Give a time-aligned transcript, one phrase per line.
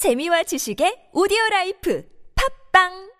[0.00, 2.03] 재미와 지식의 오디오 라이프
[2.73, 3.11] 팝빵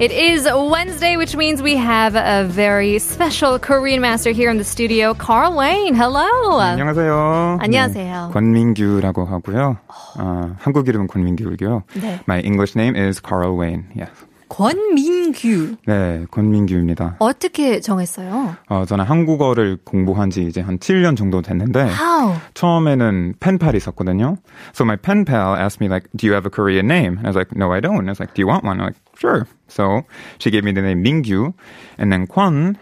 [0.00, 4.64] It is Wednesday, which means we have a very special Korean master here in the
[4.64, 5.94] studio, Carl Wayne.
[5.94, 6.26] Hello.
[6.58, 7.58] 안녕하세요.
[7.60, 8.28] 안녕하세요.
[8.28, 9.78] 네, 권민규라고 하고요.
[10.18, 11.84] 어, 한국 이름은 권민규이고요.
[12.00, 12.20] 네.
[12.26, 13.84] My English name is Carl Wayne.
[13.94, 14.10] Yes.
[14.54, 15.76] 권민규.
[15.84, 17.16] 네, 권민규입니다.
[17.18, 18.54] 어떻게 정했어요?
[18.68, 22.34] 어, 저는 한국어를 공부한 지 이제 한 7년 정도 됐는데 How?
[22.54, 24.36] 처음에는 펜팔이 있었거든요.
[24.72, 27.30] So my pen pal asked me like, "Do you have a Korean name?" And I
[27.30, 28.98] was like, "No, I don't." And I was like, "Do you want one?" I'm like,
[29.18, 30.06] "Sure." So
[30.38, 31.52] she gave me the name Mingyu,
[31.98, 32.76] and then Kwon.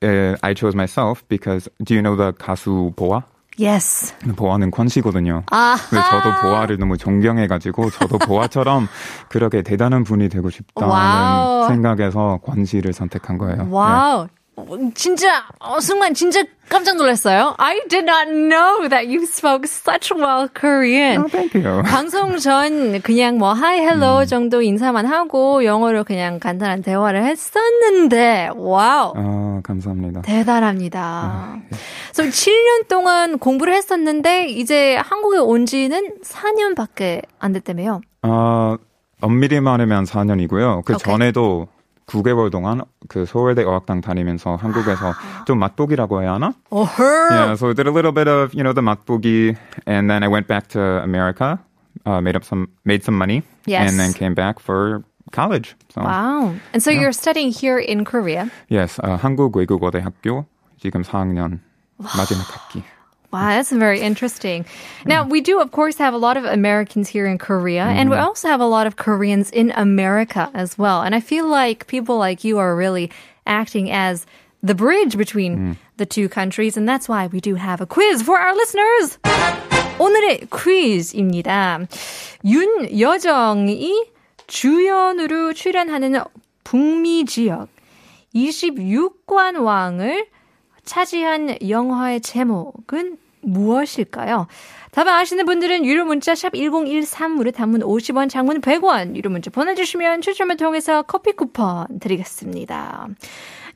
[0.00, 3.24] Uh, I chose myself because do you know the 가수 보아?
[3.60, 4.14] Yes.
[4.36, 5.42] 보아는 권 씨거든요.
[5.50, 5.76] 아.
[5.90, 8.88] 저도 보아를 너무 존경해가지고 저도 보아처럼
[9.28, 11.68] 그렇게 대단한 분이 되고 싶다는 와우.
[11.68, 13.66] 생각에서 권 씨를 선택한 거예요.
[13.70, 14.28] 와우.
[14.94, 17.54] 진짜 어, 순간 진짜 깜짝 놀랐어요.
[17.58, 21.16] I did not know that you spoke such well Korean.
[21.16, 21.24] 네.
[21.24, 21.82] Oh, thank you.
[21.88, 29.12] 방송 전 그냥 뭐 hi, hello 정도 인사만 하고 영어로 그냥 간단한 대화를 했었는데 와우.
[29.16, 30.22] 어, 감사합니다.
[30.22, 31.58] 대단합니다.
[32.12, 38.00] 그래서 7년 동안 공부를 했었는데 이제 한국에 온 지는 4년밖에 안 됐다며요.
[38.22, 38.76] 어,
[39.20, 40.84] 엄밀히 말하면 4년이고요.
[40.84, 40.96] 그.
[40.96, 41.68] 전에도
[42.08, 45.12] 9개월 동안 그 서울대 어학당 다니면서 한국에서
[45.46, 46.52] 좀 맛보기라고 해야 하나?
[46.70, 47.04] 어허.
[47.30, 49.54] Yeah, so I did a little bit of, you know, the 맛보기
[49.86, 51.58] and then I went back to America,
[52.06, 53.88] uh, made up some, made some money Yes.
[53.90, 55.76] and then came back for college.
[55.94, 56.54] So, Wow.
[56.72, 58.50] And so you're studying here in Korea.
[58.68, 60.46] yes, uh, 한국 외국어대학교
[60.80, 61.60] 지금 4학년
[62.16, 62.82] 마지막 학기.
[63.31, 64.63] Wow, that's very interesting.
[65.07, 68.15] Now, we do, of course, have a lot of Americans here in Korea, and we
[68.15, 71.01] also have a lot of Koreans in America as well.
[71.01, 73.09] And I feel like people like you are really
[73.47, 74.27] acting as
[74.61, 78.37] the bridge between the two countries, and that's why we do have a quiz for
[78.37, 79.17] our listeners.
[79.97, 81.87] 오늘의 퀴즈입니다.
[82.45, 84.05] 윤여정이
[84.47, 86.21] 주연으로 출연하는
[86.63, 87.69] 북미 지역
[88.35, 90.27] 26관 왕을
[90.88, 94.46] 차지한 영화의 제목은 무엇일까요?
[94.90, 100.56] 답을 아시는 분들은 유료 문자 샵 1013으로 단문 50원, 장문 100원 유료 문자 보내주시면 추첨을
[100.56, 103.08] 통해서 커피 쿠폰 드리겠습니다.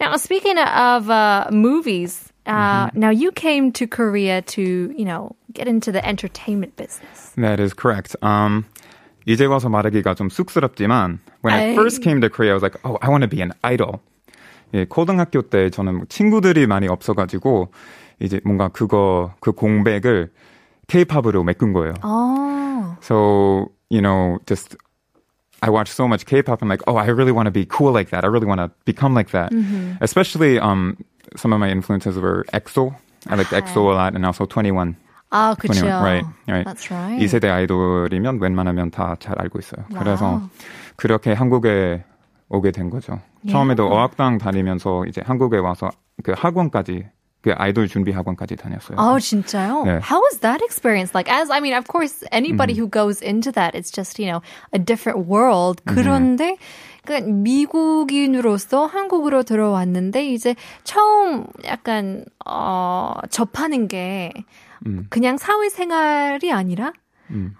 [0.00, 4.62] Now, speaking of uh, movies, uh, now you came to Korea to,
[4.96, 7.32] you know, get into the entertainment business.
[7.36, 8.16] That is correct.
[8.22, 8.64] Um,
[9.26, 11.74] 이제 와서 말하기가 좀 쑥스럽지만 when I 아이.
[11.76, 14.00] first came to Korea, I was like, oh, I want to be an idol.
[14.74, 17.70] 예, 고등학교 때 저는 뭐 친구들이 많이 없어가지고
[18.20, 20.30] 이제 뭔가 그거 그 공백을
[20.88, 21.94] K-팝으로 메꾼 거예요.
[22.04, 24.76] Oh, So you know, just
[25.60, 26.60] I watched so much K-pop.
[26.62, 28.24] I'm like, oh, I really want to be cool like that.
[28.24, 29.52] I really want to become like that.
[30.00, 30.96] Especially um,
[31.36, 32.94] some of my influences were EXO.
[33.28, 34.96] I liked EXO a lot, and also 21.
[35.30, 35.54] 아.
[35.56, 36.66] 21, right, right.
[36.66, 37.16] That's right.
[37.22, 39.84] 이 세대 아이돌이면 웬만하면 다 잘 알고 있어요.
[39.98, 40.42] 그래서
[40.96, 42.04] 그렇게 한국에
[42.52, 43.18] 오게 된 거죠.
[43.48, 45.90] 처음에도 어학당 다니면서 이제 한국에 와서
[46.22, 47.08] 그 학원까지
[47.40, 48.96] 그 아이돌 준비 학원까지 다녔어요.
[48.98, 49.82] Oh, 진짜요?
[49.84, 49.98] 네.
[49.98, 51.28] How was that experience like?
[51.28, 54.42] As I mean, of course, anybody who goes into that, it's just you know
[54.72, 55.82] a different world.
[55.84, 56.56] 그런데
[57.04, 64.32] 그 미국인으로서 한국으로 들어왔는데 이제 처음 약간 어 접하는 게
[65.10, 66.92] 그냥 사회생활이 아니라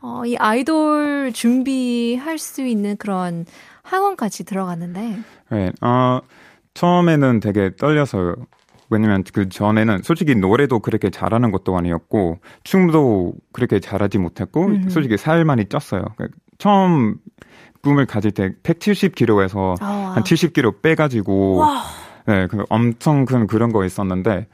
[0.01, 3.47] 어, 이 아이돌 준비할 수 있는 그런
[3.83, 5.19] 학원까지 들어갔는데.
[5.51, 5.77] Right.
[5.81, 6.21] 어,
[6.75, 8.37] 처음에는 되게 떨려서요.
[8.91, 15.47] 왜냐면 그 전에는 솔직히 노래도 그렇게 잘하는 것도 아니었고 춤도 그렇게 잘하지 못했고 솔직히 살
[15.47, 16.15] 많이 쪘어요.
[16.17, 16.29] 그
[16.59, 17.17] 처음
[17.83, 20.15] 꿈을 가질 때 170kg에서 아, 와.
[20.15, 21.65] 한 70kg 빼가지고
[22.27, 24.47] 네, 그 엄청 큰 그런 거 있었는데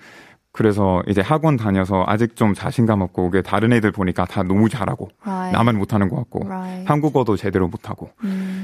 [0.59, 5.09] 그래서 이제 학원 다녀서 아직 좀 자신감 없고 그게 다른 애들 보니까 다 너무 잘하고
[5.25, 5.57] Right.
[5.57, 6.85] 나만 못하는 것 같고 Right.
[6.85, 8.11] 한국어도 제대로 못하고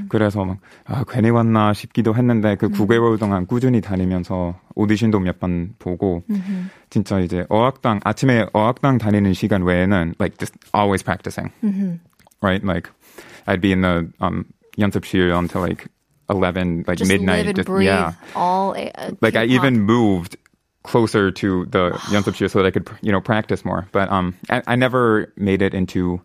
[0.08, 5.74] 그래서 막 아, 괜히 왔나 싶기도 했는데 그 9개월 동안 꾸준히 다니면서 오디션도 몇 번
[5.78, 6.24] 보고
[6.90, 11.52] 진짜 이제 어학당 아침에 어학당 다니는 시간 외에는 like just always practicing
[12.42, 12.90] right like
[13.46, 14.44] I'd be in the um
[14.78, 15.86] 연습실 until like
[16.28, 18.74] 11 like Just midnight just breathe yeah all.
[18.74, 20.36] Uh, like I even moved
[20.83, 23.87] closer to the 연습실 so that I could you know practice more.
[23.91, 26.21] But um, I, I never made it into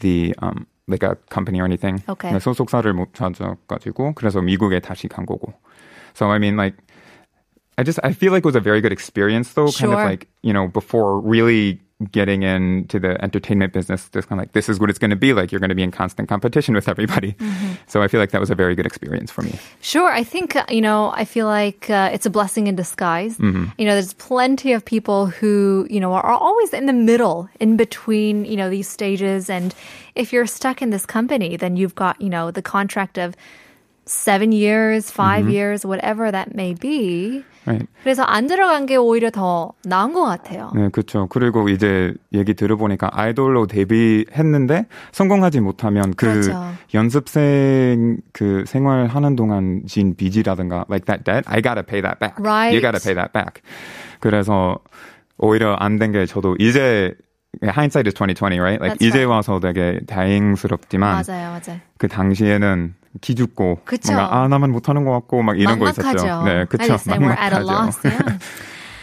[0.00, 2.02] the um like a company or anything.
[2.08, 2.30] Okay.
[2.32, 5.54] 네, 소속사를 못 찾아가지고 그래서 미국에 다시 간 거고.
[6.14, 6.74] So I mean like.
[7.78, 10.00] I just I feel like it was a very good experience though, kind Sure.
[10.00, 14.53] of like you know before really getting into the entertainment business, just kind of like,
[14.53, 15.51] this is what it's going to be like.
[15.51, 17.33] You're going to be in constant competition with everybody.
[17.33, 17.73] Mm-hmm.
[17.87, 19.59] So I feel like that was a very good experience for me.
[19.81, 20.11] Sure.
[20.11, 23.37] I think, uh, you know, I feel like uh, it's a blessing in disguise.
[23.37, 23.65] Mm-hmm.
[23.77, 27.77] You know, there's plenty of people who, you know, are always in the middle, in
[27.77, 29.49] between, you know, these stages.
[29.49, 29.75] And
[30.15, 33.35] if you're stuck in this company, then you've got, you know, the contract of
[34.05, 35.51] seven years, 5 mm-hmm.
[35.51, 37.43] years, whatever that may be.
[37.65, 37.87] Right.
[38.03, 40.71] 그래서 안 들어간 게 오히려 더 나은 것 같아요.
[40.75, 41.27] 네, 그렇죠.
[41.29, 46.73] 그리고 이제 얘기 들어보니까 아이돌로 데뷔했는데 성공하지 못하면 그 그렇죠.
[46.93, 52.35] 연습생 그 생활하는 동안 진 빚이라든가 like that debt, I gotta pay that back.
[52.43, 52.73] Right.
[52.75, 53.61] You gotta pay that back.
[54.19, 54.79] 그래서
[55.37, 57.13] 오히려 안 된 게 저도 이제
[57.62, 58.80] hindsight is 2020, right?
[58.80, 59.30] Like That's 이제 right.
[59.30, 61.80] 와서 되게 다행스럽지만 맞아요, 맞아요.
[61.98, 64.12] 그 당시에는 기죽고 그쵸.
[64.12, 66.18] 뭔가 아 나만 못하는 것 같고 막 이런 거 막막하죠.
[66.26, 66.42] 있었죠.
[66.44, 66.94] 네, 그렇죠.
[67.18, 67.98] We're at a loss.
[68.04, 68.38] Yeah.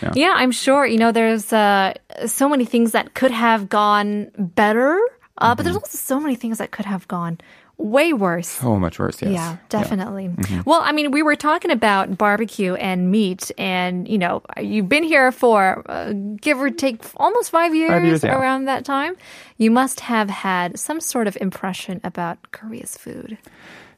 [0.03, 0.11] Yeah.
[0.15, 0.85] yeah, I'm sure.
[0.85, 1.93] You know, there's uh,
[2.27, 4.99] so many things that could have gone better,
[5.39, 5.85] uh, but there's Mm-hmm.
[5.85, 7.37] also so many things that could have gone
[7.78, 8.48] way worse.
[8.48, 9.32] So much worse, yes.
[9.32, 10.30] Yeah, definitely.
[10.64, 15.04] Well, I mean, we were talking about barbecue and meat, and you know, you've been
[15.04, 18.38] here for uh, give or take almost five years, five years, yeah.
[18.38, 19.16] around that time.
[19.56, 23.38] You must have had some sort of impression about Korea's food.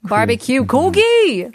[0.03, 1.53] Barbecue gogi.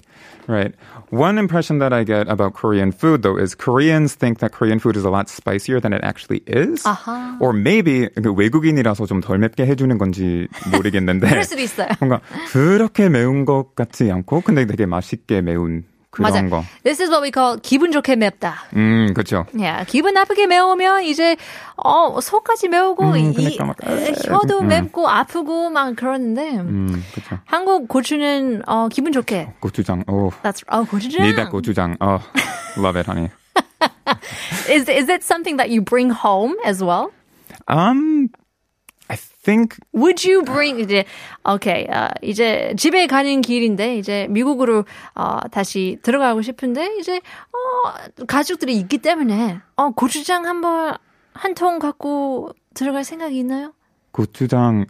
[0.48, 0.74] Right.
[1.10, 4.96] One impression that I get about Korean food, though, is Koreans think that Korean food
[4.96, 6.82] is a lot spicier than it actually is.
[6.84, 7.36] 아하.
[7.40, 11.28] Or maybe 그 외국인이라서 좀 덜 맵게 해주는 건지 모르겠는데.
[11.28, 11.88] 그럴 수도 있어요.
[12.00, 12.20] 뭔가
[12.50, 16.41] 그렇게 매운 것 같지 않고, 근데 되게 맛있게 매운 그런 맞아.
[16.47, 16.63] 거.
[16.83, 18.55] This is what we call 기분 좋게 맵다.
[18.75, 19.45] 음, 그렇죠.
[19.53, 21.35] Yeah, 기분 나쁘게 매우면 이제
[21.77, 24.67] 어 속까지 매우고 음, 이 그러니까 막, 혀도 음.
[24.67, 27.39] 맵고 아프고 막 그러는데 음, 그렇죠.
[27.45, 29.53] 한국 고추는 어 기분 좋게.
[29.59, 30.03] 고추장.
[30.07, 30.29] 오.
[30.43, 31.21] That's 어 고추장.
[31.35, 31.97] That 고추장.
[31.99, 32.19] Oh,
[32.77, 33.29] love it, honey.
[34.69, 37.11] Is is it something that you bring home as well?
[37.67, 38.29] Um,
[39.45, 41.05] think Would you bring 이제
[41.49, 48.75] 오케이 어, 이제 집에 가는 길인데 이제 미국으로 어, 다시 들어가고 싶은데 이제 어, 가족들이
[48.77, 50.95] 있기 때문에 어, 고추장 한번
[51.33, 53.73] 한 통 갖고 들어갈 생각이 있나요?
[54.11, 54.85] 고추장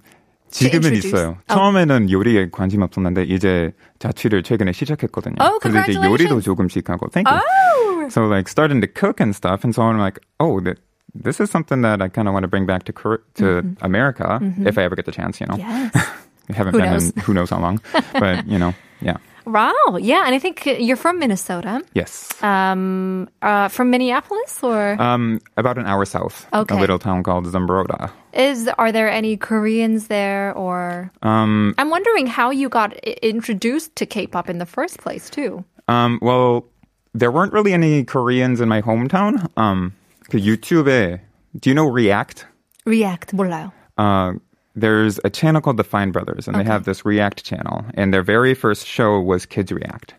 [0.50, 0.94] 지금은.
[0.94, 1.28] 있어요.
[1.30, 1.46] Oh.
[1.48, 5.36] 처음에는 요리에 관심 없었는데 이제 자취를 최근에 시작했거든요.
[5.42, 6.00] Oh, 그래서 이제.
[6.07, 7.10] 요리도 조금씩 하고.
[7.10, 7.42] Thank you.
[7.42, 8.07] Oh.
[8.10, 10.78] So like starting to cook and stuff, and so I'm like, oh, th-
[11.16, 12.94] this is something that I kind of want to bring back to
[13.36, 15.40] to America if I ever get the chance.
[15.40, 15.92] You know, Yes.
[16.50, 17.10] I haven't Who been knows?
[17.10, 17.80] in who knows how long,
[18.14, 19.74] but you know, yeah, Wow.
[20.02, 21.82] Yeah, and I think uh, you're from Minnesota.
[21.94, 22.30] yes.
[22.44, 26.76] Um, uh, from Minneapolis, or Um, about an hour south, Okay.
[26.76, 28.10] a little town called Zumbrota.
[28.34, 34.06] is are there any Koreans there, or Um, I'm wondering how you got introduced to
[34.06, 35.64] K-pop in the first place, too.
[35.88, 36.66] Um, well,
[37.14, 39.50] there weren't really any Koreans in my hometown.
[39.58, 39.94] Um,
[40.31, 41.21] 그 YouTube에
[41.59, 42.47] do you know React?
[42.87, 43.73] React 몰라요.
[43.99, 44.35] Uh,
[44.77, 47.85] there's a channel called the Fine Brothers, and they have this React channel.
[47.94, 50.15] And their very first show was Kids React.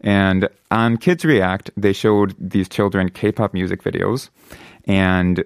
[0.00, 4.30] And on Kids React, they showed these children K-pop music videos,
[4.86, 5.44] and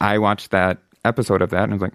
[0.00, 1.94] I watched that episode of that, and I was like,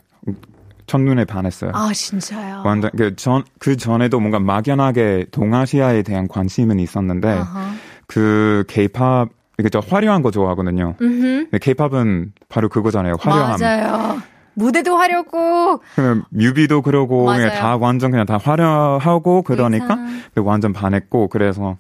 [0.88, 1.72] 첫눈에 반했어요.
[1.74, 2.62] 아 진짜요.
[2.64, 7.42] 완전 그전 그 전에도 뭔가 막연하게 동아시아에 대한 관심은 있었는데
[8.08, 9.30] 그 K-팝
[9.61, 10.95] 이게 저 화려한 거 좋아하거든요.
[10.99, 13.15] 근데 K-팝은 바로 그거잖아요.
[13.21, 13.61] 화려함.
[13.61, 14.19] 맞아요.
[14.55, 17.59] 무대도 화려고 그냥 뮤비도 그러고 그냥 맞아요.
[17.61, 20.23] 다 완전 그냥 다 화려하고 그러니까 의상.
[20.45, 21.77] 완전 반했고 그래서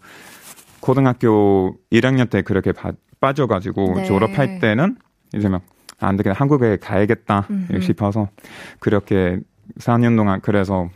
[0.80, 4.04] 고등학교 1학년 때 그렇게 바- 빠져가지고 네.
[4.04, 4.96] 졸업할 때는
[5.34, 5.62] 이제 막
[6.02, 7.46] 안 되겠다 한국에 가야겠다
[7.82, 8.28] 싶어서
[8.78, 9.38] 그렇게
[9.80, 10.88] 4년 동안 그래서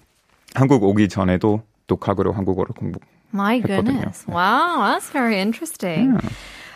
[0.55, 3.01] 한국 오기 전에도 독학으로 한국어를 공부.
[3.35, 3.83] My 했거든요.
[3.85, 4.25] goodness.
[4.31, 6.17] Wow, that's very interesting.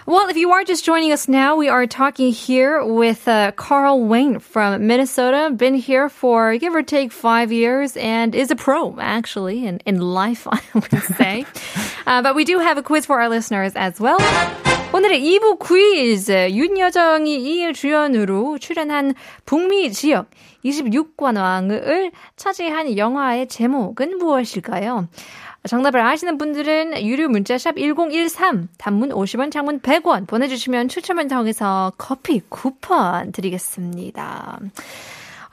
[0.08, 4.04] Well, if you are just joining us now, we are talking here with uh, Carl
[4.04, 5.50] Wayne from Minnesota.
[5.56, 10.02] Been here for give or take five years and is a pro, actually, in, in
[10.02, 11.46] life, I would say.
[12.06, 14.20] uh, but we do have a quiz for our listeners as well.
[14.94, 20.30] 오늘의 2부 퀴즈 윤여정이 이 주연으로 출연한 북미 지역
[20.64, 25.08] 26관 왕을 차지한 영화의 제목은 무엇일까요?
[25.68, 33.32] 정답을 아시는 분들은 유료 문자샵 1013 단문 50원 장문 100원 보내주시면 추첨을 통해서 커피 쿠폰
[33.32, 34.60] 드리겠습니다.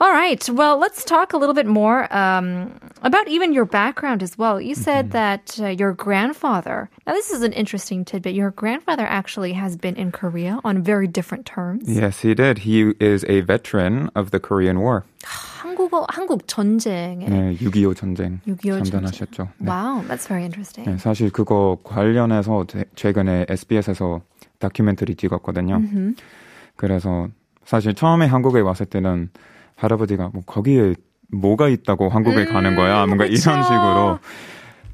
[0.01, 0.49] All right.
[0.49, 4.59] Well, let's talk a little bit more um, about even your background as well.
[4.59, 6.89] You said that uh, your grandfather.
[7.05, 8.33] Now, this is an interesting tidbit.
[8.33, 11.87] Your grandfather actually has been in Korea on very different terms.
[11.87, 12.57] Yes, he did.
[12.65, 15.05] He is a veteran of the Korean War.
[15.76, 19.48] 한국어 한국 전쟁에 네, 6.25 전쟁 6.25 참전하셨죠.
[19.58, 19.68] 네.
[19.70, 20.90] Wow, that's very interesting.
[20.90, 24.22] 네, 사실 그거 관련해서 제- 최근에 SBS에서
[24.58, 25.82] 다큐멘터리 찍었거든요.
[26.76, 27.28] 그래서
[27.66, 29.28] 사실 처음에 한국에 왔을 때는
[29.76, 30.94] 할아버지가 뭐 거기에
[31.30, 33.50] 뭐가 있다고 한국에 음, 가는 거야 뭔가 그쵸.
[33.50, 34.18] 이런 식으로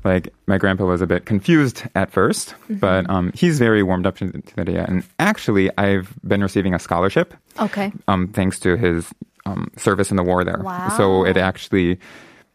[0.04, 2.80] like my grandpa was a bit confused at 1st Mm-hmm.
[2.80, 4.84] but um, he's very warmed up to, to the idea.
[4.88, 7.92] And actually, I've been receiving a scholarship Okay.
[8.08, 9.06] um, thanks to his
[9.46, 10.60] um, service in the war there.
[10.62, 10.88] Wow.
[10.96, 11.98] So it actually,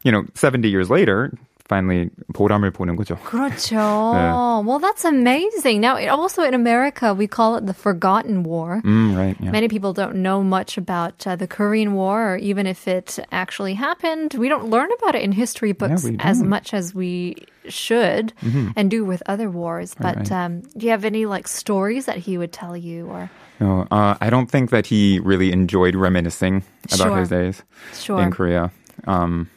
[0.02, 1.32] you know, 70 years later,
[1.69, 3.15] finally 보람을 보는 거죠.
[3.23, 3.75] 그렇죠.
[3.77, 4.63] 네.
[4.65, 5.79] Well, that's amazing.
[5.79, 8.81] Now, it, also in America, we call it the Forgotten War.
[8.83, 9.37] Mm, right.
[9.39, 9.51] Yeah.
[9.51, 13.73] Many people don't know much about uh, the Korean War, or even if it actually
[13.75, 14.33] happened.
[14.37, 16.49] We don't learn about it in history books we as don't.
[16.49, 17.35] much as we
[17.69, 18.33] should
[18.75, 19.95] and do with other wars.
[19.97, 20.33] But Mm-hmm.
[20.35, 20.45] right.
[20.45, 23.31] um, do you have any like stories that he would tell you, or
[23.61, 27.17] No, uh, I don't think that he really enjoyed reminiscing about Sure.
[27.23, 27.63] his days
[27.95, 28.19] sure?
[28.21, 28.69] in Korea.
[29.07, 29.47] Um,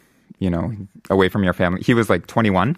[0.41, 0.73] you know,
[1.09, 1.81] away from your family.
[1.85, 2.75] He was like 21,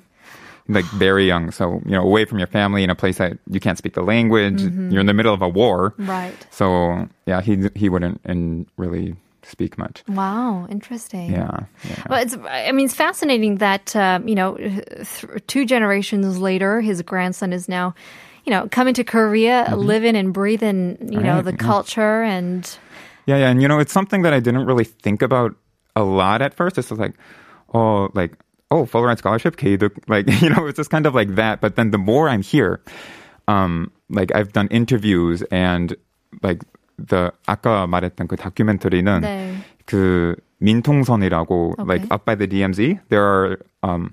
[0.67, 1.49] like very young.
[1.49, 4.03] So, you know, away from your family in a place that you can't speak the
[4.03, 4.59] language.
[4.61, 4.91] Mm-hmm.
[4.91, 5.95] You're in the middle of a war.
[5.97, 6.35] Right.
[6.51, 10.03] So, yeah, he he wouldn't and really speak much.
[10.07, 11.31] Wow, interesting.
[11.31, 11.65] Yeah.
[11.83, 12.03] yeah.
[12.09, 17.01] Well, it's, I mean, it's fascinating that, um, you know, th- two generations later, his
[17.01, 17.93] grandson is now,
[18.45, 21.45] you know, coming to Korea, living and breathing, you know, Mm-hmm.
[21.47, 21.57] The yeah.
[21.71, 22.63] culture and,
[23.25, 25.55] Yeah, yeah, and you know, it's something that I didn't really think about
[25.95, 26.77] a lot at first.
[26.77, 27.15] It's just like,
[27.74, 28.32] oh, like,
[28.70, 31.60] oh, Fulbright scholarship, K-득, like, you know, it's just kind of like that.
[31.60, 32.80] But then the more I'm here,
[33.46, 35.96] um, like I've done interviews and
[36.42, 36.62] like
[36.98, 39.54] the 아까 말했던 그 다큐멘터리는 네.
[39.86, 41.84] 그 민통선이라고 Okay.
[41.84, 44.10] like up by the DMZ there are um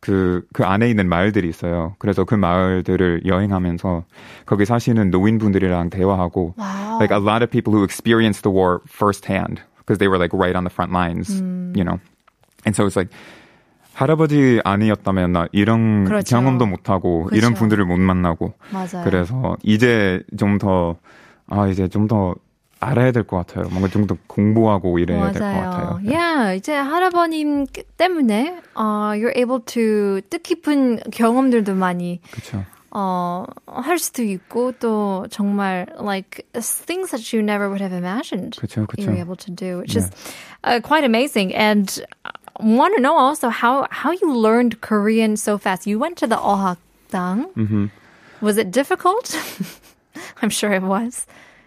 [0.00, 1.94] 그, 그 안에 있는 마을들이 있어요.
[1.98, 4.04] 그래서 그 마을들을 여행하면서
[4.44, 6.98] 거기 사시는 노인분들이랑 대화하고 Wow.
[7.00, 10.56] like a lot of people who experienced the war firsthand because they were like right
[10.56, 11.74] on the front lines, Mm.
[11.76, 12.00] you know.
[12.69, 13.09] And so it's like
[13.93, 16.35] 할아버지 아니었다면 나 이런 그렇죠.
[16.37, 17.35] 경험도 못 하고 그렇죠.
[17.35, 19.03] 이런 분들을 못 만나고 맞아요.
[19.03, 20.95] 그래서 이제 좀 더
[21.51, 22.35] 아 이제 좀더
[22.79, 23.67] 알아야 될 것 같아요.
[23.69, 25.99] 뭔가 좀 더 공부하고 이래야 될 것 같아요.
[26.03, 26.13] 네.
[26.15, 27.65] Yeah, 이제 할아버님
[27.97, 32.63] 때문에 uh, you're able to 뜻깊은 경험들도 많이 그렇죠.
[32.91, 36.41] 어, 할 수도 있고 또 정말 like
[36.87, 39.19] things that you never would have imagined 그렇죠, you were 그렇죠.
[39.19, 40.09] able to do, which is
[40.63, 41.53] uh, quite amazing.
[41.53, 41.85] And
[42.60, 45.86] want to know also how how you learned Korean so fast.
[45.86, 47.52] You went to the 어학당.
[47.54, 47.86] Mm-hmm.
[48.40, 49.34] Was it difficult?
[50.42, 51.26] I'm sure it was.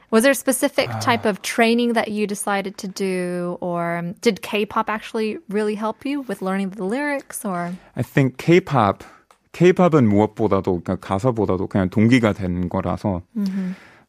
[0.10, 1.00] Was there a specific Ah.
[1.00, 6.06] type of training that you decided to do, or um, did K-pop actually really help
[6.06, 7.44] you with learning the lyrics?
[7.44, 9.04] Or I think K-pop,
[9.52, 13.24] K-pop은 무엇보다도 그러니까 가사보다도 그냥 동기가 된 거라서.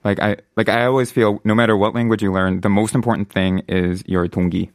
[0.04, 3.30] Like I, like I always feel, no matter what language you learn, the most important
[3.32, 4.70] thing is your 동기.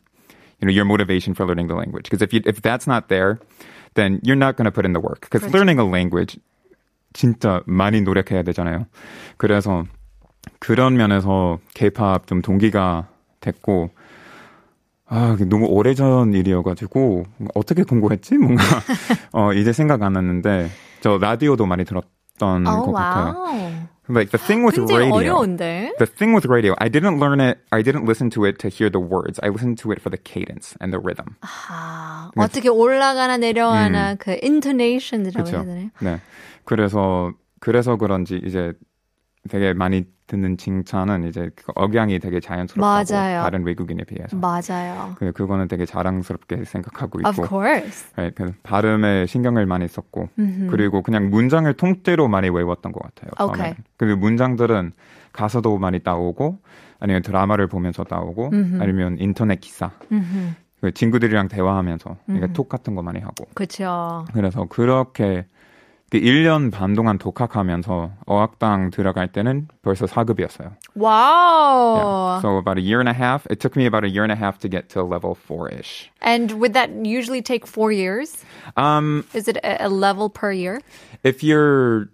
[0.61, 2.11] You know, your motivation for learning the language.
[2.11, 3.39] Because if you, if that's not there,
[3.95, 5.21] then you're not going to put in the work.
[5.23, 5.55] Because 그렇죠.
[5.55, 6.39] learning a language
[7.13, 8.87] 진짜 많이 노력해야 되잖아요.
[9.37, 9.85] 그래서
[10.59, 13.09] 그런 면에서 K-pop 좀 동기가
[13.41, 13.91] 됐고.
[15.11, 17.25] 아, 너무 오래전 일이어가지고,
[17.55, 18.37] 어떻게 공부했지?
[18.37, 18.63] 뭔가,
[19.33, 20.69] 어, 이제 생각 안 났는데,
[21.01, 23.88] 저 라디오도 많이 들었던 oh 것 같아요.
[24.08, 25.92] wow, Like, the thing with 굉장히 radio, 어려운데.
[25.98, 28.90] the thing with radio, I didn't learn it, I didn't listen to it to hear
[28.90, 29.40] the words.
[29.42, 31.36] I listened to it for the cadence and the rhythm.
[31.42, 35.66] 아, 어떻게 올라가나 내려가나 그 intonation이라고 해야 그렇죠.
[35.66, 35.90] 되나요?
[36.00, 36.20] 네.
[36.66, 38.74] 그래서, 그래서 그런지 이제
[39.49, 43.43] 되게 많이 듣는 칭찬은 이제 그 억양이 되게 자연스럽다고 맞아요.
[43.43, 44.37] 다른 외국인에 비해서.
[44.37, 45.15] 맞아요.
[45.17, 47.49] 그 그거는 되게 자랑스럽게 생각하고 Of 있고.
[47.49, 48.07] course.
[48.17, 50.29] 네, 그 발음에 신경을 많이 썼고
[50.71, 53.31] 그리고 그냥 문장을 통째로 많이 외웠던 것 같아요.
[53.39, 53.77] 처음에는.
[53.97, 54.93] 그리고 문장들은
[55.33, 56.59] 가사도 많이 따오고
[57.01, 58.51] 아니면 드라마를 보면서 따오고
[58.81, 59.91] 아니면 인터넷 기사
[60.81, 64.27] 그 친구들이랑 대화하면서 그러니까 톡 같은 거 많이 하고 그렇죠.
[64.35, 65.58] 그래서 그렇게 그
[66.12, 70.76] 1년 반 동안 독학하면서 어학당 들어갈 때는 벌써 4급이었어요.
[70.96, 71.96] Wow.
[71.96, 72.42] Yeah.
[72.42, 73.48] So about a year and a half.
[73.50, 76.12] It took me about a year and a half to get to level 4-ish.
[76.22, 78.46] And would that usually take four years?
[78.78, 80.82] Um, Is it a, a level per year?
[81.24, 82.10] if you're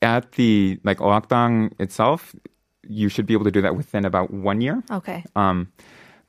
[0.00, 2.34] at the like 어학당 itself,
[2.86, 4.82] you should be able to do that within about one year.
[4.92, 5.24] Okay.
[5.34, 5.72] Um,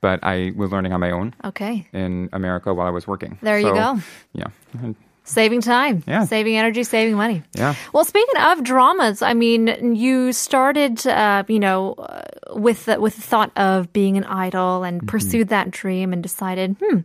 [0.02, 1.86] but I was learning on my own Okay.
[1.94, 3.38] in America while I was working.
[3.44, 4.00] There you So, go.
[4.34, 4.48] Yeah,
[5.26, 6.04] Saving time.
[6.08, 6.26] Yeah.
[6.26, 7.44] Saving energy, saving money.
[7.54, 7.76] yeah.
[7.94, 12.24] Well, speaking of dramas, I mean, you started, uh, you know, uh,
[12.56, 15.08] with the, with the thought of being an idol and Mm-hmm.
[15.08, 17.02] pursued that dream and decided, hmm,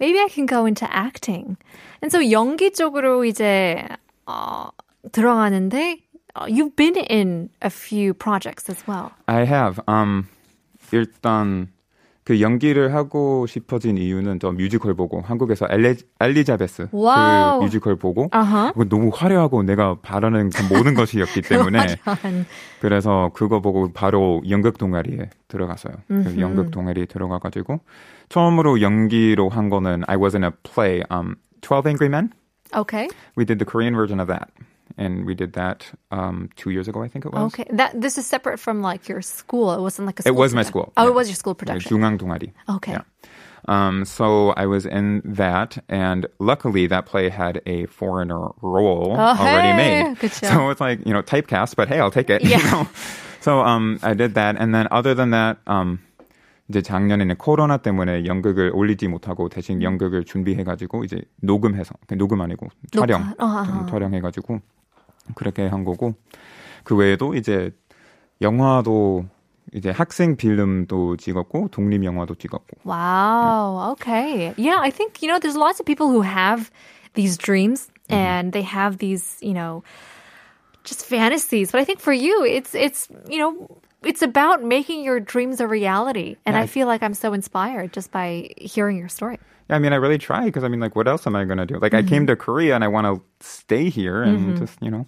[0.00, 1.56] maybe I can go into acting.
[2.02, 3.86] And so 연기 쪽으로 이제
[4.26, 4.68] 어,
[5.12, 5.98] 들어가는데
[6.34, 9.12] uh, you've been in a few projects as well.
[9.28, 9.80] I have.
[9.86, 10.26] Um,
[10.90, 11.68] 일단
[12.27, 17.59] 그 연기를 하고 싶어진 이유는 저 뮤지컬 보고 한국에서 엘리, 엘리자베스 와우.
[17.59, 18.73] 그 뮤지컬 보고 아하.
[18.89, 21.85] 너무 화려하고 내가 바라는 그 모든 것이었기 때문에.
[22.81, 25.93] 그래서 그거 보고 바로 연극 동아리에 들어갔어요.
[26.09, 27.79] 그 연극 동아리에 들어가가지고
[28.27, 32.33] 처음으로 연기로 한 거는 I was in a play, um, 12 Angry Men.
[32.75, 33.07] Okay.
[33.37, 34.49] We did the Korean version of that.
[34.98, 37.52] And we did that um, two years ago, I think it was.
[37.54, 37.64] Okay.
[37.70, 39.72] That this is separate from like your school.
[39.72, 40.70] It wasn't like a It school was my production.
[40.70, 40.92] school.
[40.98, 41.08] Oh, yeah.
[41.08, 41.88] it was your school Yeah, production.
[41.90, 42.52] 중앙 동아리.
[42.68, 42.92] Okay.
[42.92, 43.02] Yeah.
[43.68, 49.68] Um, so I was in that, and luckily that play had a foreigner role already
[49.72, 50.18] hey, made.
[50.18, 50.46] 그쵸.
[50.50, 52.42] So it's like you know typecast, but hey, I'll take it.
[52.44, 52.58] Yeah.
[52.58, 52.88] You know?
[53.40, 56.00] So um, I did that, and then other than that, um,
[56.68, 62.68] 이제 작년에는 코로나 때문에 연극을 올리지 못하고 대신 연극을 준비해가지고 이제 녹음해서 그러니까 녹음 아니고
[62.92, 63.64] 촬영 어, 아하.
[63.66, 64.60] 좀 촬영해가지고
[65.35, 66.15] 그렇게 한 거고
[66.83, 67.71] 그 외에도 이제
[68.41, 69.25] 영화도
[69.73, 73.91] 이제 학생 필름도 찍었고 독립 영화도 찍었고 Wow.
[73.93, 74.53] Okay.
[74.57, 76.71] Yeah, I think, you know, there's lots of people who have
[77.13, 78.15] these dreams Mm-hmm.
[78.15, 79.83] and they have these, you know,
[80.85, 81.71] just fantasies.
[81.71, 85.67] But I think for you, it's, it's, you know, it's about making your dreams a
[85.67, 86.37] reality.
[86.45, 89.39] And Yeah, I I- feel like I'm so inspired just by hearing your story.
[89.69, 91.65] Yeah, I mean, I really try because I mean, like, what else am I gonna
[91.65, 91.77] do?
[91.77, 92.27] Like, I came mm-hmm.
[92.27, 94.57] to Korea and I want to stay here and mm-hmm.
[94.57, 95.05] just, you know,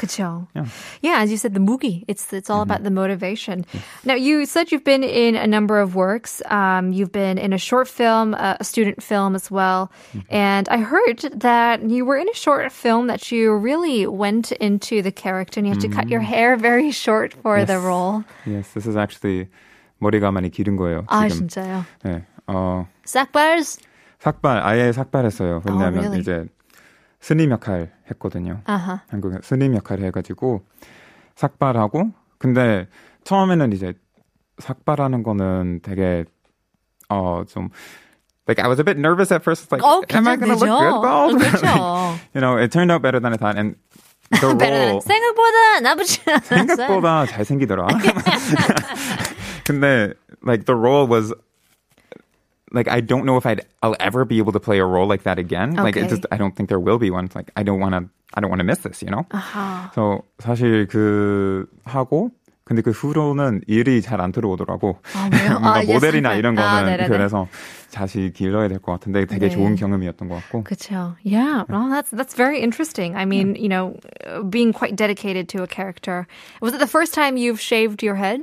[0.00, 0.46] 그쵸.
[0.54, 0.66] Yeah.
[1.00, 2.04] Yeah, as you said, the mugi.
[2.06, 3.64] It's it's all about the motivation.
[4.04, 6.42] Now, you said you've been in a number of works.
[6.52, 9.90] Um, you've been in a short film, uh, a student film as well,
[10.28, 15.00] and I heard that you were in a short film that you really went into
[15.00, 17.84] the character and you had to cut your hair very short for the Yes.
[17.84, 18.24] role.
[18.44, 19.48] yes, this is actually
[20.02, 21.06] 머리가 많이 기른 거예요.
[21.08, 21.48] 아 지금.
[21.48, 21.86] 진짜요?
[22.04, 23.80] 네, 어, 싹발스.
[24.20, 25.62] 삭발 아예 삭발했어요.
[25.64, 26.20] 왜냐하면 Oh, really?
[26.20, 26.44] 이제
[27.21, 28.61] 스님 역할 했거든요.
[28.65, 29.01] 아하.
[29.09, 30.65] 한국에 스님 역할을 해가지고
[31.35, 32.87] 삭발하고 근데
[33.23, 33.93] 처음에는 이제
[34.59, 36.25] 삭발하는 거는 되게
[37.09, 37.69] 어좀
[38.47, 39.71] like I was a bit nervous at first.
[39.71, 41.37] Like, 어, am I gonna look good bald?
[41.37, 42.17] 그렇죠.
[42.33, 43.75] you know, it turned out better than I thought, and
[44.31, 46.65] the role 생각보다 나쁘지 않았어요.
[46.65, 47.87] 생각보다 잘 생기더라.
[49.63, 50.13] 근데
[50.43, 51.33] like the role was
[52.72, 55.22] like I don't know if I'd I'll ever be able to play a role like
[55.24, 55.74] that again.
[55.74, 56.06] Like Okay.
[56.06, 57.26] it just I don't think there will be one.
[57.26, 59.24] It's like I don't want to I don't want to miss this, you know.
[59.30, 59.92] 아하.
[59.94, 62.32] So 사실 그 하고
[62.64, 64.98] 근데 그 후로는 일이 잘 안 들어오더라고.
[65.14, 65.50] 아, 왜요?
[65.60, 65.92] 뭔가 아, yes.
[65.92, 67.08] 모델이나 이런 아, 거는 네네네.
[67.08, 67.46] 그래서
[67.92, 69.54] 다시 길러야 될 것 같은데 되게 네.
[69.54, 70.64] 좋은 경험이었던 것 같고.
[70.64, 71.14] 그쵸.
[71.22, 71.62] Yeah.
[71.68, 73.14] Well, that's that's very interesting.
[73.14, 73.94] I mean, you know,
[74.26, 76.26] uh, being quite dedicated to a character.
[76.60, 78.42] Was it the first time you've shaved your head?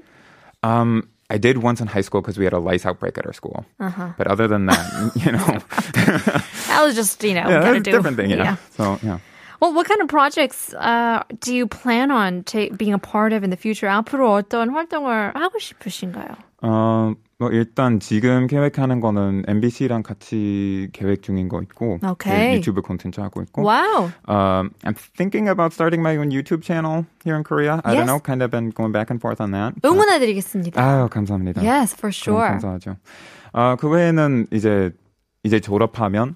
[0.63, 3.33] Um, I did once in high school because we had a lice outbreak at our
[3.33, 3.65] school.
[3.79, 4.09] Uh-huh.
[4.17, 5.47] But other than that, you know,
[6.67, 7.89] That was just, you know, yeah, gotta that's do.
[7.91, 8.29] a different thing.
[8.31, 8.57] Yeah.
[8.77, 9.19] So yeah.
[9.59, 13.43] Well, what kind of projects uh, do you plan on ta- being a part of
[13.43, 13.87] in the future?
[13.87, 16.35] 앞으로 어떤 활동을 하고 싶으신가요?
[16.63, 22.32] 어, 뭐 일단 지금 계획하는 거는 MBC랑 같이 계획 중인 거 있고 오케이.
[22.36, 23.62] 네, 유튜브 콘텐츠 하고 있고.
[23.62, 24.10] Wow.
[24.28, 27.80] Um, I'm thinking about starting my own YouTube channel here in Korea.
[27.84, 28.00] I Yes.
[28.02, 29.72] don't know, kind of been going back and forth on that.
[29.84, 30.82] 응원해드리겠습니다.
[30.82, 31.62] 아유, 감사합니다.
[31.62, 32.42] Yes, for sure.
[32.48, 32.96] 감사하죠.
[33.52, 34.90] 아, 그 외에는 이제
[35.44, 36.34] 이제 졸업하면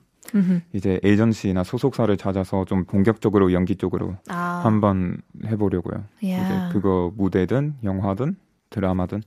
[0.73, 4.61] 이제 에이전시나 소속사를 찾아서 좀 본격적으로 연기 쪽으로 아.
[4.65, 6.05] 한번 해보려고요.
[6.23, 6.47] Yeah.
[6.47, 8.37] 이제 그거 무대든 영화든
[8.71, 9.23] 드라마든.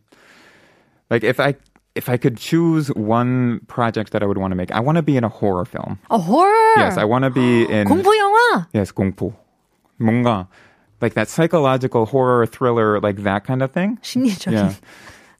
[1.10, 1.56] Like if I
[1.94, 5.02] if I could choose one project that I would want to make, I want to
[5.02, 5.98] be in a horror film.
[6.10, 6.74] A horror.
[6.76, 8.66] Yes, I want to be in 공포 영화.
[8.72, 9.34] Yes, 공포.
[10.00, 10.46] 뭔가
[11.00, 13.98] like that psychological horror thriller like that kind of thing.
[14.02, 14.52] 심리적인.
[14.52, 14.74] Yeah.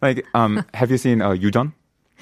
[0.03, 1.73] Like um have you seen uh, 유전?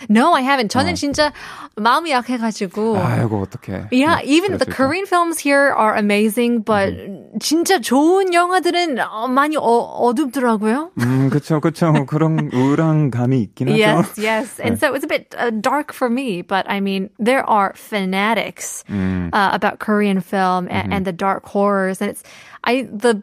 [0.08, 0.70] No, I haven't.
[0.70, 1.32] 저는 진짜
[1.74, 2.98] 마음이 약해가지고.
[2.98, 3.88] 아이고 어떡해.
[3.90, 4.76] Yeah, 네, even the 그랬을 때.
[4.76, 6.94] Korean films here are amazing, but
[7.40, 10.92] 진짜 좋은 영화들은 어, 많이 어, 어둡더라고요.
[11.02, 12.06] 음, 그쵸, 그쵸.
[12.06, 13.74] 그런 우울한 감이 있긴 하죠.
[13.80, 14.60] Yes, yes.
[14.60, 18.84] And so it's a bit uh, dark for me, but I mean, there are fanatics
[18.88, 19.30] Mm.
[19.34, 20.92] uh, about Korean film and, Mm-hmm.
[20.92, 22.00] and the dark horrors.
[22.00, 22.22] And it's,
[22.62, 23.20] I, the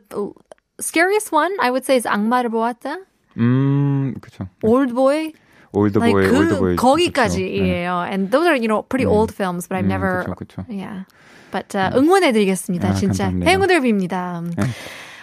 [0.81, 2.97] scariest one I would say is 악마를 보았다.
[3.37, 4.49] 음, 그쵸.
[4.61, 5.31] Old Boy.
[5.73, 6.75] 올드보이, like 올드보이.
[6.75, 8.09] 그 거기까지예요.
[8.09, 10.65] And those are, you know, pretty old films, but I've 음, never 그쵸, 그쵸.
[10.69, 11.03] Yeah.
[11.51, 12.89] But uh, 응원해드리겠습니다.
[12.89, 13.49] 아, 진짜 감사합니다.
[13.49, 14.73] 행운을 빕니다.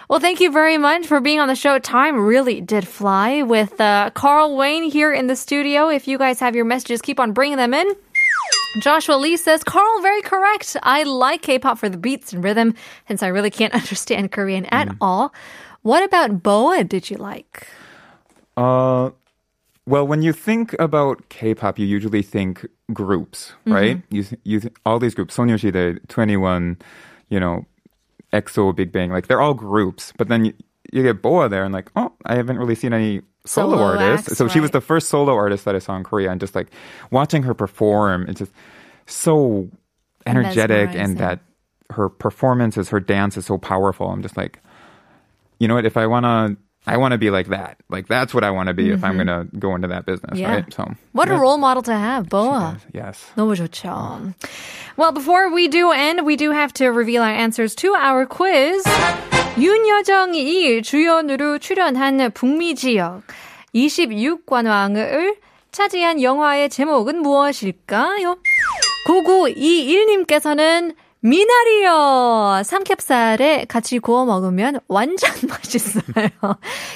[0.09, 1.79] Well, thank you very much for being on the show.
[1.79, 5.89] Time really did fly with uh, Carl Wayne here in the studio.
[5.89, 7.89] If you guys have your messages, keep on bringing them in.
[8.81, 10.77] Joshua Lee says, Carl, very correct.
[10.83, 12.75] I like K-pop for the beats and rhythm,
[13.09, 15.33] since I really can't understand Korean at all.
[15.83, 17.67] What about Boa did you like?
[18.57, 19.11] Uh,
[19.88, 23.74] well, when you think about K-pop, you usually think groups, mm-hmm.
[23.74, 23.98] right?
[24.10, 24.16] Mm-hmm.
[24.16, 26.80] You you all these groups, 소녀시대, 2NE1,
[27.30, 27.66] you know,
[28.34, 30.14] EXO, Big Bang, like they're all groups.
[30.18, 30.54] But then you,
[30.92, 34.00] you get Boa there and like, "Oh, I haven't really seen any solo, solo.
[34.00, 34.52] Acts, so right.
[34.52, 36.68] she was the first solo artist that I saw in Korea and just like
[37.10, 38.52] watching her perform, it's just
[39.06, 39.70] so
[40.26, 41.40] energetic and, and that
[41.92, 44.10] her performances, her dance is so powerful.
[44.10, 44.60] I'm just like,
[45.60, 45.86] you know what?
[45.86, 47.77] If I want to I want to be like that.
[47.89, 50.43] Like that's what I want to be if I'm gonna go into that business, Mm-hmm.
[50.43, 50.55] Yeah.
[50.67, 50.75] right?
[50.75, 52.77] So What a role model to have, Boa.
[52.93, 53.23] yes.
[53.37, 54.35] 너무 좋죠.
[54.97, 58.83] Well, before we do end, we do have to reveal our answers to our quiz.
[59.59, 63.23] 윤여정이 주연으로 출연한 북미 지역
[63.75, 65.37] 26관왕을
[65.71, 68.39] 차지한 영화의 제목은 무엇일까요?
[69.07, 72.62] 9921님께서는 미나리요!
[72.64, 76.30] 삼겹살에 같이 구워 먹으면 완전 맛있어요.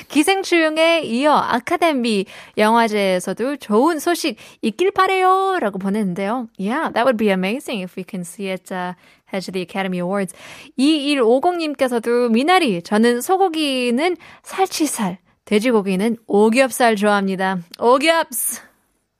[0.07, 2.25] 기생충에 이어 아카데미
[2.57, 5.57] 영화제에서도 좋은 소식 있길 바래요.
[5.59, 6.47] 라고 보냈는데요.
[6.59, 8.93] Yeah, that would be amazing if we can see it uh,
[9.31, 10.35] to the Academy Awards.
[10.77, 17.59] 2150님께서도 미나리, 저는 소고기는 살치살, 돼지고기는 오겹살 좋아합니다.
[17.79, 18.70] 오겹스!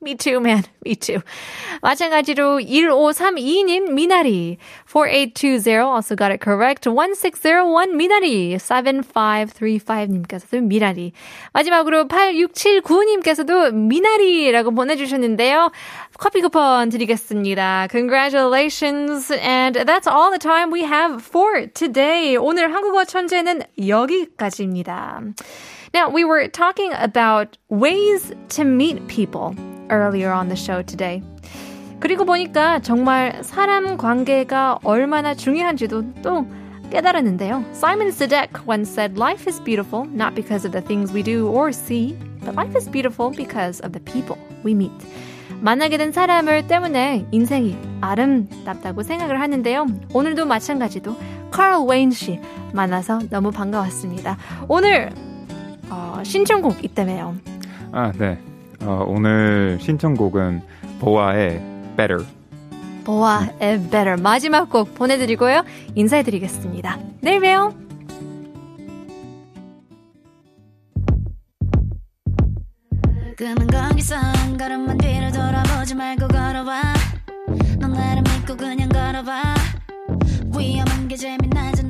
[0.03, 0.63] Me too, man.
[0.85, 1.23] Me too.
[1.81, 6.85] 마찬가지로 1532님 미나리 4820 also got it correct.
[6.85, 11.13] 1601 미나리 7535님께서도 미나리
[11.55, 15.73] 마지막으로 8679님께서도 미나리라고 보내주셨는데요.
[16.19, 17.89] 커피 쿠폰 드리겠습니다.
[17.91, 19.33] Congratulations.
[19.33, 22.37] And that's all the time we have for today.
[22.37, 25.23] 오늘 한국어 천재는 여기까지입니다.
[25.95, 29.55] Now, we were talking about ways to meet people
[29.92, 31.22] Earlier on the show today.
[32.00, 36.48] 그리고 보니까 정말 사람 관계가 얼마나 중요한지도 또
[36.90, 37.64] 깨달았는데요.
[37.72, 41.70] Simon Sinek once said, Life is beautiful not because of the things we do or
[41.72, 44.92] see, but life is beautiful because of the people we meet.
[45.62, 49.86] 만나게 된 사람을 때문에 인생이 아름답다고 생각을 하는데요.
[50.14, 51.16] 오늘도 마찬가지도
[51.52, 52.40] 카럴 웨인 씨
[52.74, 54.38] 만나서 너무 반가웠습니다.
[54.68, 55.12] 오늘
[55.90, 57.36] 어, 신청곡 있다며요.
[57.92, 58.40] 아, 네.
[58.84, 60.62] 어, 오늘 신청곡은
[61.00, 61.62] 보아의
[61.98, 62.26] Better.
[63.04, 65.64] 보아 에 better 마지막 곡 보내드리고요.
[65.96, 67.00] 인사해드리겠습니다.
[67.22, 67.74] 내일 봬요.
[73.36, 76.82] 그만 거기서 한 걸음만 뒤를 돌아보지 말고 걸어봐
[77.80, 79.56] 넌 나를 믿고 그냥 걸어봐
[80.56, 81.81] 위험한 게 재미나잖아 Can't no